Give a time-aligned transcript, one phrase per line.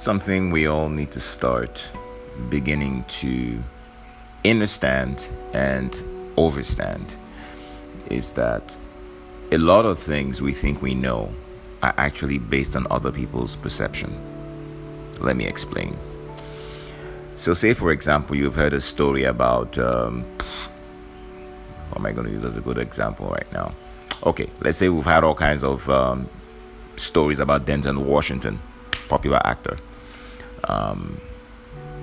[0.00, 1.86] something we all need to start
[2.48, 3.62] beginning to
[4.46, 5.22] understand
[5.52, 5.92] and
[6.38, 7.04] overstand
[8.06, 8.74] is that
[9.52, 11.30] a lot of things we think we know
[11.82, 14.10] are actually based on other people's perception.
[15.20, 15.94] Let me explain.
[17.36, 19.76] So, say for example, you've heard a story about.
[19.76, 20.24] Um,
[21.90, 23.74] what am I going to use as a good example right now?
[24.24, 26.26] Okay, let's say we've had all kinds of um,
[26.96, 28.60] stories about Denzel Washington,
[29.08, 29.76] popular actor.
[30.64, 31.20] Um,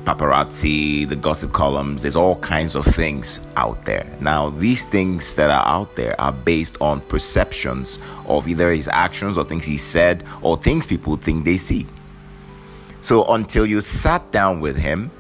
[0.08, 4.08] paparazzi, the gossip columns, there's all kinds of things out there.
[4.22, 9.38] Now, these things that are out there are based on perceptions of either his actions
[9.38, 11.86] or things he said or things people think they see.
[13.02, 15.12] So, until you sat down with him,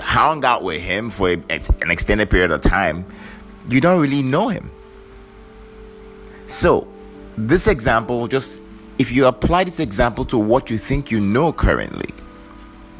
[0.00, 3.04] hung out with him for an extended period of time,
[3.68, 4.70] you don't really know him.
[6.46, 6.88] So,
[7.36, 8.62] this example, just
[8.98, 12.14] if you apply this example to what you think you know currently,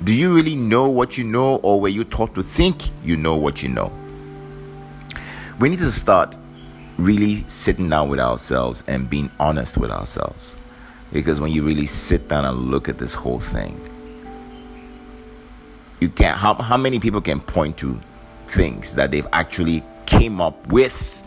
[0.05, 3.35] do you really know what you know, or were you taught to think you know
[3.35, 3.91] what you know?
[5.59, 6.37] We need to start
[6.99, 10.55] really sitting down with ourselves and being honest with ourselves.
[11.13, 13.81] Because when you really sit down and look at this whole thing,
[16.01, 17.99] you can't how, how many people can point to
[18.49, 21.23] things that they've actually came up with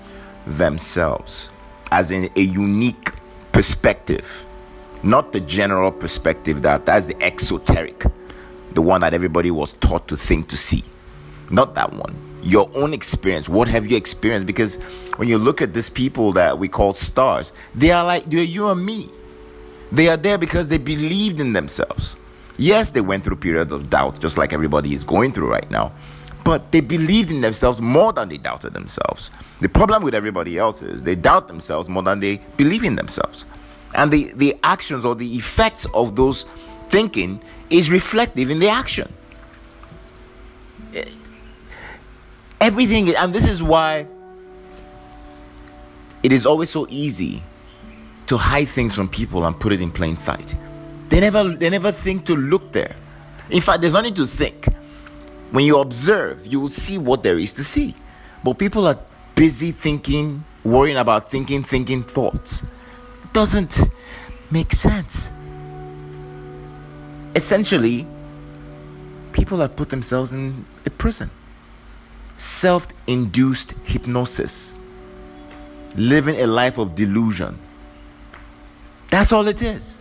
[0.45, 1.49] themselves
[1.91, 3.13] as in a unique
[3.51, 4.45] perspective,
[5.03, 8.05] not the general perspective that that's the exoteric,
[8.73, 10.83] the one that everybody was taught to think to see.
[11.49, 12.15] Not that one.
[12.41, 13.49] Your own experience.
[13.49, 14.45] What have you experienced?
[14.45, 14.75] Because
[15.17, 18.69] when you look at these people that we call stars, they are like they're you
[18.69, 19.09] and me.
[19.91, 22.15] They are there because they believed in themselves.
[22.57, 25.93] Yes, they went through periods of doubt, just like everybody is going through right now
[26.49, 29.29] but they believed in themselves more than they doubted themselves.
[29.59, 33.45] The problem with everybody else is they doubt themselves more than they believe in themselves.
[33.93, 36.45] And the, the actions or the effects of those
[36.89, 39.13] thinking is reflective in the action.
[42.61, 44.05] Everything, and this is why
[46.21, 47.41] it is always so easy
[48.27, 50.55] to hide things from people and put it in plain sight.
[51.09, 52.95] They never, they never think to look there.
[53.49, 54.65] In fact, there's nothing to think.
[55.51, 57.95] When you observe, you will see what there is to see.
[58.43, 58.99] But people are
[59.33, 62.63] busy thinking, worrying about thinking, thinking thoughts.
[63.33, 63.81] Doesn't
[64.51, 65.31] make sense.
[67.35, 68.07] Essentially,
[69.31, 71.29] people have put themselves in a prison.
[72.37, 74.75] Self induced hypnosis.
[75.95, 77.57] Living a life of delusion.
[79.09, 79.99] That's all it is.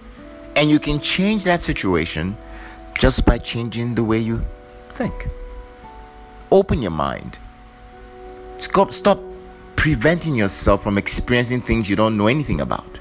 [0.56, 2.37] And you can change that situation
[2.99, 4.45] just by changing the way you
[4.91, 5.28] think.
[6.50, 7.39] Open your mind.
[8.59, 9.19] Stop, stop
[9.77, 12.97] preventing yourself from experiencing things you don't know anything about.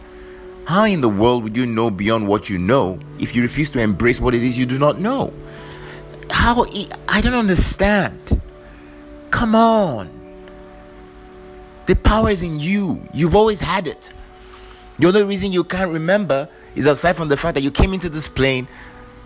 [0.68, 3.80] How in the world would you know beyond what you know if you refuse to
[3.80, 5.32] embrace what it is you do not know?
[6.30, 6.66] How?
[7.08, 8.42] I don't understand.
[9.32, 10.10] Come on.
[11.86, 13.02] The power is in you.
[13.14, 14.12] You've always had it.
[15.00, 18.10] The only reason you can't remember is aside from the fact that you came into
[18.10, 18.68] this plane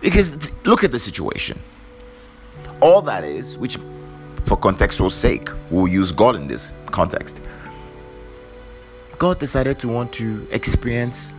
[0.00, 1.58] because look at the situation.
[2.80, 3.78] All that is, which
[4.44, 7.40] for contextual sake, we'll use God in this context.
[9.22, 11.32] God decided to want to experience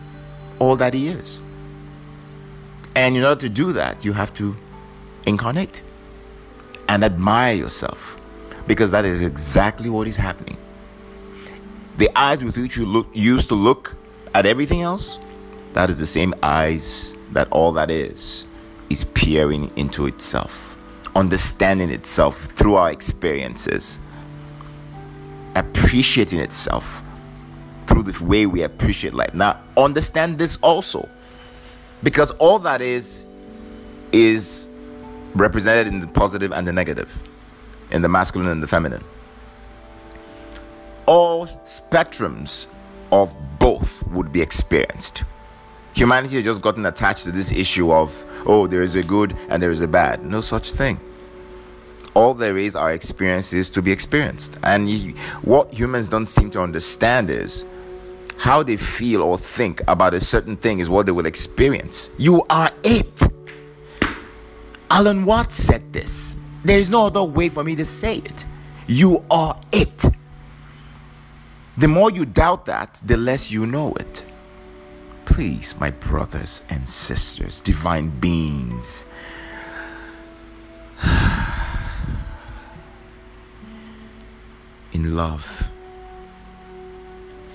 [0.57, 1.41] all that He is.
[2.95, 4.55] And in order to do that, you have to
[5.25, 5.81] incarnate
[6.87, 8.21] and admire yourself
[8.67, 10.55] because that is exactly what is happening.
[11.97, 13.97] The eyes with which you look used to look
[14.33, 15.19] at everything else,
[15.73, 18.45] that is the same eyes that all that is
[18.89, 20.77] is peering into itself
[21.17, 23.99] understanding itself through our experiences,
[25.53, 27.03] appreciating itself
[27.93, 29.35] through the way we appreciate life.
[29.35, 31.07] Now, understand this also,
[32.01, 33.27] because all that is
[34.11, 34.67] is
[35.35, 37.11] represented in the positive and the negative,
[37.91, 39.03] in the masculine and the feminine.
[41.05, 42.65] All spectrums
[43.11, 45.23] of both would be experienced.
[45.93, 49.61] Humanity has just gotten attached to this issue of, oh, there is a good and
[49.61, 50.25] there is a bad.
[50.25, 50.99] No such thing.
[52.15, 54.57] All there is are experiences to be experienced.
[54.63, 57.65] And what humans don't seem to understand is
[58.43, 62.09] how they feel or think about a certain thing is what they will experience.
[62.17, 63.23] You are it.
[64.89, 66.35] Alan Watts said this.
[66.65, 68.43] There is no other way for me to say it.
[68.85, 70.03] You are it.
[71.77, 74.25] The more you doubt that, the less you know it.
[75.23, 79.05] Please, my brothers and sisters, divine beings,
[84.91, 85.69] in love,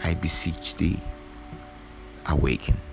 [0.04, 1.00] I beseech thee,
[2.26, 2.87] awaken.